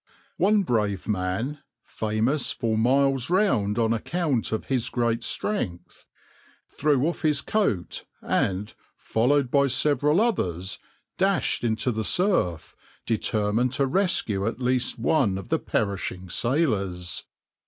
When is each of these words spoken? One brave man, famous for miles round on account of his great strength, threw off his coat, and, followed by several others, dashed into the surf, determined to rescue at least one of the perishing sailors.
One 0.37 0.63
brave 0.63 1.07
man, 1.07 1.59
famous 1.83 2.51
for 2.51 2.75
miles 2.75 3.29
round 3.29 3.77
on 3.77 3.93
account 3.93 4.51
of 4.51 4.65
his 4.65 4.89
great 4.89 5.23
strength, 5.23 6.07
threw 6.67 7.05
off 7.07 7.21
his 7.21 7.39
coat, 7.41 8.05
and, 8.19 8.73
followed 8.97 9.51
by 9.51 9.67
several 9.67 10.19
others, 10.19 10.79
dashed 11.19 11.63
into 11.63 11.91
the 11.91 12.03
surf, 12.03 12.75
determined 13.05 13.73
to 13.73 13.85
rescue 13.85 14.47
at 14.47 14.59
least 14.59 14.97
one 14.97 15.37
of 15.37 15.49
the 15.49 15.59
perishing 15.59 16.29
sailors. 16.29 17.25